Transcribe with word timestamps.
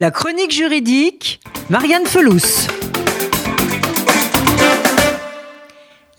La 0.00 0.12
chronique 0.12 0.52
juridique, 0.52 1.40
Marianne 1.70 2.06
Felous. 2.06 2.68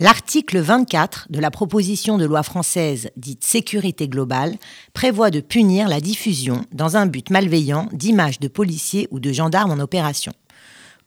L'article 0.02 0.60
24 0.60 1.28
de 1.30 1.40
la 1.40 1.50
proposition 1.50 2.18
de 2.18 2.26
loi 2.26 2.44
française 2.44 3.10
dite 3.16 3.46
sécurité 3.46 4.10
globale 4.10 4.58
prévoit 4.92 5.32
de 5.32 5.40
punir 5.40 5.88
la 5.88 6.02
diffusion, 6.02 6.66
dans 6.74 6.98
un 6.98 7.06
but 7.06 7.30
malveillant, 7.30 7.88
d'images 7.94 8.42
de 8.42 8.50
policiers 8.50 9.08
ou 9.12 9.22
de 9.22 9.32
gendarmes 9.32 9.72
en 9.72 9.80
opération. 9.80 10.34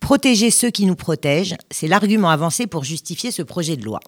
Protéger 0.02 0.50
ceux 0.50 0.70
qui 0.70 0.84
nous 0.84 0.96
protègent, 0.96 1.54
c'est 1.70 1.86
l'argument 1.86 2.28
avancé 2.28 2.66
pour 2.66 2.82
justifier 2.82 3.30
ce 3.30 3.40
projet 3.40 3.76
de 3.76 3.84
loi. 3.84 4.00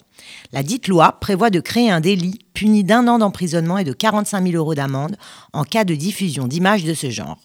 La 0.53 0.65
dite 0.65 0.89
loi 0.89 1.19
prévoit 1.21 1.51
de 1.51 1.61
créer 1.61 1.89
un 1.89 2.01
délit 2.01 2.41
puni 2.53 2.83
d'un 2.83 3.07
an 3.07 3.21
d'emprisonnement 3.21 3.79
et 3.79 3.85
de 3.85 3.93
45 3.93 4.45
000 4.45 4.57
euros 4.57 4.75
d'amende 4.75 5.17
en 5.53 5.63
cas 5.63 5.85
de 5.85 5.95
diffusion 5.95 6.49
d'images 6.49 6.83
de 6.83 6.95
ce 6.95 7.11
genre. 7.11 7.39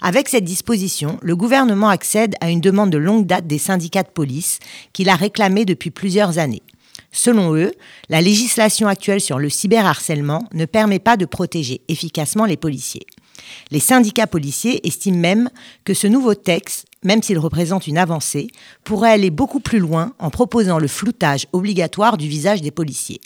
Avec 0.00 0.30
cette 0.30 0.44
disposition, 0.44 1.18
le 1.20 1.36
gouvernement 1.36 1.90
accède 1.90 2.36
à 2.40 2.48
une 2.48 2.62
demande 2.62 2.88
de 2.88 2.96
longue 2.96 3.26
date 3.26 3.46
des 3.46 3.58
syndicats 3.58 4.02
de 4.02 4.08
police 4.08 4.60
qu'il 4.94 5.10
a 5.10 5.14
réclamée 5.14 5.66
depuis 5.66 5.90
plusieurs 5.90 6.38
années. 6.38 6.62
Selon 7.12 7.54
eux, 7.54 7.72
la 8.08 8.22
législation 8.22 8.88
actuelle 8.88 9.20
sur 9.20 9.38
le 9.38 9.50
cyberharcèlement 9.50 10.46
ne 10.54 10.64
permet 10.64 11.00
pas 11.00 11.18
de 11.18 11.26
protéger 11.26 11.82
efficacement 11.88 12.46
les 12.46 12.56
policiers. 12.56 13.06
Les 13.70 13.80
syndicats 13.80 14.26
policiers 14.26 14.86
estiment 14.86 15.18
même 15.18 15.50
que 15.84 15.94
ce 15.94 16.06
nouveau 16.06 16.34
texte, 16.34 16.86
même 17.02 17.22
s'il 17.22 17.38
représente 17.38 17.86
une 17.86 17.98
avancée, 17.98 18.48
pourrait 18.84 19.12
aller 19.12 19.30
beaucoup 19.30 19.60
plus 19.60 19.78
loin 19.78 20.12
en 20.18 20.30
proposant 20.30 20.78
le 20.78 20.88
floutage 20.88 21.46
obligatoire 21.52 22.16
du 22.16 22.28
visage 22.28 22.62
des 22.62 22.70
policiers. 22.70 23.20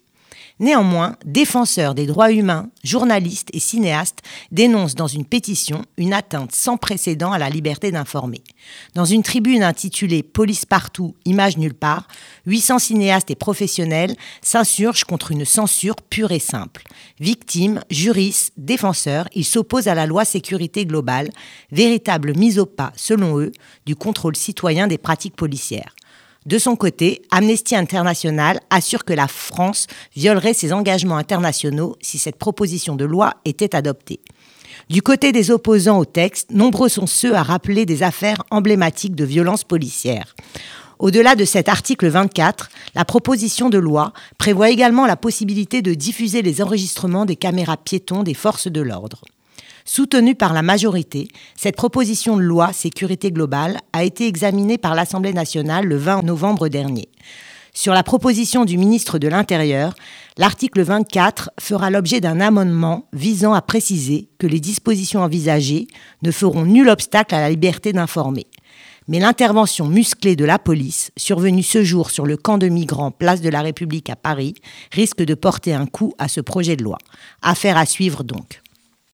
Néanmoins, 0.61 1.17
défenseurs 1.25 1.97
des 1.97 2.07
droits 2.07 2.31
humains, 2.31 2.71
journalistes 2.85 3.49
et 3.53 3.59
cinéastes 3.59 4.23
dénoncent 4.53 4.95
dans 4.95 5.09
une 5.09 5.25
pétition 5.25 5.85
une 5.97 6.13
atteinte 6.13 6.55
sans 6.55 6.77
précédent 6.77 7.33
à 7.33 7.39
la 7.39 7.51
liberté 7.51 7.91
d'informer. 7.91 8.41
Dans 8.95 9.05
une 9.05 9.25
tribune 9.25 9.65
intitulée 9.65 10.23
Police 10.23 10.65
partout, 10.65 11.17
images 11.25 11.59
nulle 11.59 11.75
part, 11.75 12.07
800 12.47 12.79
cinéastes 12.79 13.33
et 13.33 13.35
professionnels 13.35 14.15
s'insurgent 14.43 15.03
contre 15.03 15.33
une 15.33 15.45
censure 15.45 15.97
pure 15.97 16.31
et 16.31 16.39
simple. 16.39 16.85
Victimes, 17.19 17.81
juristes, 17.91 18.53
défenseurs, 18.57 19.29
ils 19.35 19.45
s'opposent 19.45 19.89
à 19.89 19.97
la 19.97 20.07
loi 20.07 20.25
sécurité 20.25 20.87
globale, 20.87 21.31
véritable 21.73 22.33
mise 22.37 22.61
au 22.61 22.67
pas, 22.67 22.93
selon 22.95 23.41
eux, 23.41 23.51
du 23.87 23.97
contrôle 23.97 24.37
citoyen 24.37 24.87
des 24.87 24.99
pratiques 24.99 25.35
policières. 25.35 25.97
De 26.47 26.59
son 26.59 26.77
côté, 26.77 27.23
Amnesty 27.31 27.75
International 27.75 28.61
assure 28.69 29.07
que 29.07 29.15
la 29.15 29.29
France 29.29 29.87
violerait 30.15 30.53
ses 30.53 30.75
engagements 30.75 31.17
internationaux 31.17 31.97
si 32.03 32.19
cette 32.19 32.37
proposition 32.37 32.97
de 32.97 33.07
loi 33.07 33.35
était 33.47 33.75
adoptée. 33.75 34.21
Du 34.91 35.01
côté 35.01 35.33
des 35.33 35.51
opposants 35.51 35.99
au 35.99 36.05
texte, 36.05 36.51
nombreux 36.51 36.91
sont 36.91 37.07
ceux 37.07 37.35
à 37.35 37.43
rappeler 37.43 37.87
des 37.87 38.03
affaires 38.03 38.43
emblématiques 38.51 39.15
de 39.15 39.25
violences 39.25 39.65
policières. 39.65 40.35
Au-delà 40.99 41.35
de 41.35 41.47
cet 41.47 41.71
article 41.71 42.09
24, 42.09 42.69
la 42.95 43.07
proposition 43.07 43.71
de 43.71 43.79
loi 43.79 44.13
prévoit 44.37 44.69
également 44.69 45.07
la 45.07 45.17
possibilité 45.17 45.81
de 45.81 45.95
diffuser 45.95 46.43
les 46.43 46.61
enregistrements 46.61 47.25
des 47.25 47.37
caméras 47.37 47.79
piétons 47.79 48.23
des 48.23 48.35
forces 48.35 48.69
de 48.69 48.83
l'ordre. 48.83 49.23
Soutenue 49.87 50.35
par 50.35 50.55
la 50.55 50.63
majorité, 50.63 51.29
cette 51.57 51.77
proposition 51.77 52.39
de 52.39 52.43
loi 52.43 52.73
sécurité 52.73 53.31
globale 53.31 53.81
a 53.93 54.03
été 54.03 54.27
examinée 54.27 54.79
par 54.79 54.95
l'Assemblée 54.95 55.35
nationale 55.35 55.85
le 55.85 55.97
20 55.99 56.23
novembre 56.23 56.69
dernier. 56.69 57.11
Sur 57.75 57.93
la 57.93 58.03
proposition 58.03 58.65
du 58.65 58.79
ministre 58.79 59.19
de 59.19 59.29
l'Intérieur, 59.29 59.95
l'article 60.39 60.83
24 60.83 61.51
fera 61.61 61.91
l'objet 61.91 62.23
d'un 62.23 62.41
amendement 62.41 63.09
visant 63.13 63.53
à 63.53 63.61
préciser 63.61 64.31
que 64.39 64.47
les 64.47 64.59
dispositions 64.59 65.21
envisagées 65.21 65.87
ne 66.23 66.31
feront 66.31 66.65
nul 66.65 66.89
obstacle 66.89 67.35
à 67.35 67.41
la 67.41 67.51
liberté 67.51 67.93
d'informer. 67.93 68.47
Mais 69.07 69.19
l'intervention 69.19 69.87
musclée 69.87 70.35
de 70.35 70.47
la 70.47 70.59
police, 70.59 71.11
survenue 71.19 71.63
ce 71.63 71.85
jour 71.85 72.11
sur 72.11 72.25
le 72.25 72.39
camp 72.39 72.57
de 72.57 72.69
migrants 72.69 73.11
Place 73.11 73.43
de 73.43 73.51
la 73.51 73.61
République 73.61 74.09
à 74.09 74.17
Paris, 74.17 74.55
risque 74.93 75.23
de 75.23 75.35
porter 75.35 75.75
un 75.75 75.85
coup 75.85 76.15
à 76.17 76.29
ce 76.29 76.41
projet 76.41 76.75
de 76.75 76.85
loi. 76.85 76.97
Affaire 77.43 77.77
à 77.77 77.85
suivre 77.85 78.25
donc. 78.25 78.63